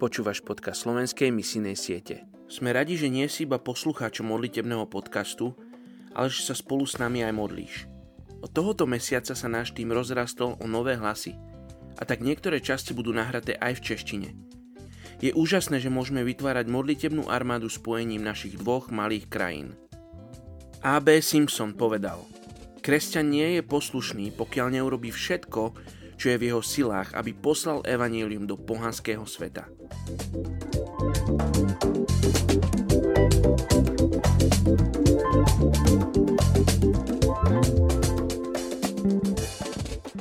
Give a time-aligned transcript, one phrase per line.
[0.00, 2.24] Počúvaš podcast slovenskej misijnej siete.
[2.48, 5.52] Sme radi, že nie si iba poslucháčom modlitebného podcastu,
[6.16, 7.84] ale že sa spolu s nami aj modlíš.
[8.40, 11.36] Od tohoto mesiaca sa náš tým rozrastol o nové hlasy
[12.00, 14.28] a tak niektoré časti budú nahraté aj v češtine.
[15.20, 19.76] Je úžasné, že môžeme vytvárať modlitebnú armádu spojením našich dvoch malých krajín.
[20.80, 21.20] A.B.
[21.20, 22.24] Simpson povedal,
[22.80, 25.76] kresťan nie je poslušný, pokiaľ neurobí všetko,
[26.20, 29.64] čo je v jeho silách, aby poslal evanílium do pohanského sveta.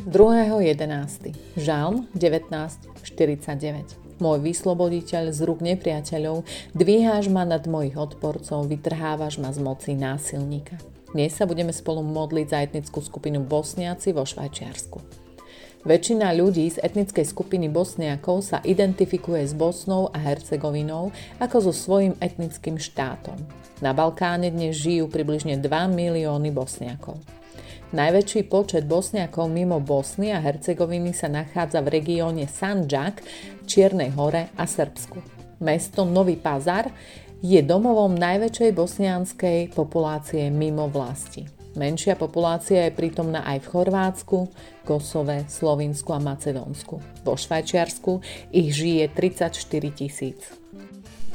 [0.10, 1.38] 2.11.
[1.60, 6.44] Žalm 19.49 Môj vysloboditeľ z rúk nepriateľov,
[6.76, 10.76] dvíháš ma nad mojich odporcov, vytrhávaš ma z moci násilníka.
[11.12, 15.29] Dnes sa budeme spolu modliť za etnickú skupinu Bosniaci vo Švajčiarsku.
[15.80, 22.20] Väčšina ľudí z etnickej skupiny Bosniakov sa identifikuje s Bosnou a Hercegovinou ako so svojím
[22.20, 23.40] etnickým štátom.
[23.80, 27.24] Na Balkáne dnes žijú približne 2 milióny Bosniakov.
[27.96, 33.24] Najväčší počet Bosniakov mimo Bosny a Hercegoviny sa nachádza v regióne Sanjak,
[33.64, 35.24] Čiernej hore a Srbsku.
[35.64, 36.92] Mesto Nový Pazar
[37.40, 41.59] je domovom najväčšej bosnianskej populácie mimo vlasti.
[41.80, 44.38] Menšia populácia je prítomná aj v Chorvátsku,
[44.84, 47.00] Kosove, Slovinsku a Macedónsku.
[47.24, 48.20] Vo Švajčiarsku
[48.52, 49.56] ich žije 34
[49.96, 50.60] tisíc.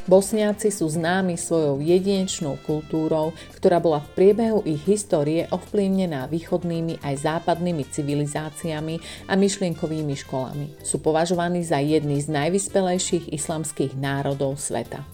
[0.04, 7.24] Bosniaci sú známi svojou jedinečnou kultúrou, ktorá bola v priebehu ich histórie ovplyvnená východnými aj
[7.24, 10.84] západnými civilizáciami a myšlienkovými školami.
[10.84, 15.08] Sú považovaní za jedný z najvyspelejších islamských národov sveta.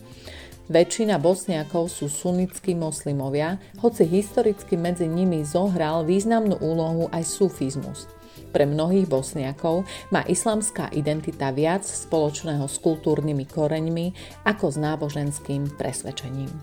[0.70, 8.06] Väčšina bosniakov sú sunnickí moslimovia, hoci historicky medzi nimi zohral významnú úlohu aj sufizmus.
[8.54, 9.82] Pre mnohých bosniakov
[10.14, 14.06] má islamská identita viac spoločného s kultúrnymi koreňmi
[14.46, 16.54] ako s náboženským presvedčením.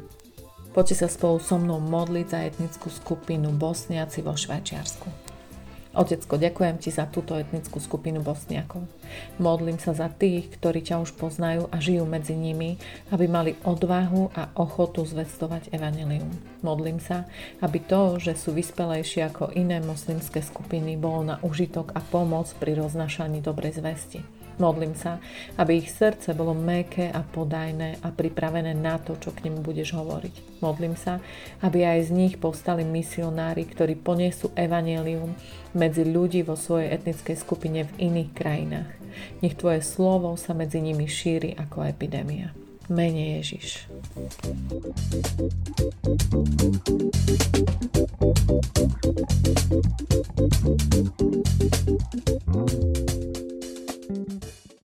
[0.72, 5.27] Poďte sa spolu so mnou modliť za etnickú skupinu Bosniaci vo Švajčiarsku.
[5.98, 8.86] Otecko, ďakujem ti za túto etnickú skupinu Bosniakov.
[9.42, 12.78] Modlím sa za tých, ktorí ťa už poznajú a žijú medzi nimi,
[13.10, 16.30] aby mali odvahu a ochotu zvestovať evanelium.
[16.62, 17.26] Modlím sa,
[17.66, 22.78] aby to, že sú vyspelejšie ako iné moslimské skupiny, bolo na užitok a pomoc pri
[22.78, 24.37] roznašaní dobrej zvesti.
[24.58, 25.22] Modlím sa,
[25.62, 29.94] aby ich srdce bolo méke a podajné a pripravené na to, čo k nim budeš
[29.94, 30.66] hovoriť.
[30.66, 31.22] Modlím sa,
[31.62, 35.38] aby aj z nich povstali misionári, ktorí poniesú evanelium
[35.78, 38.90] medzi ľudí vo svojej etnickej skupine v iných krajinách.
[39.46, 42.54] Nech Tvoje slovo sa medzi nimi šíri ako epidémia.
[42.90, 43.86] Mene Ježiš.